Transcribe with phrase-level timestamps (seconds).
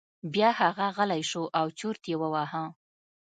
[0.33, 2.63] بیا هغه غلی شو او چرت یې وواهه.